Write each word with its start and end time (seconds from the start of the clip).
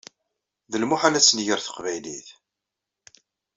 D 0.71 0.73
lmuḥal 0.81 1.13
ad 1.15 1.23
tenger 1.23 1.59
teqbaylit! 1.61 2.27